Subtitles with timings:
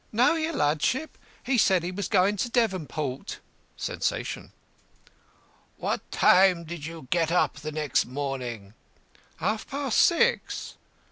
[0.11, 3.37] "No, your ludship, he said he was going to Devonport."
[3.77, 4.51] (Sensation.)
[5.77, 8.73] "What time did you get up the next morning?"
[9.37, 10.73] "Half past six."